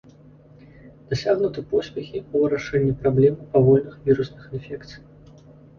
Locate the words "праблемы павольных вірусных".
3.05-4.51